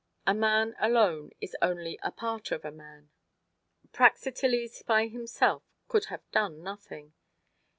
[0.25, 3.11] A man alone is only a part of a man.
[3.93, 7.13] Praxiteles by himself could have done nothing.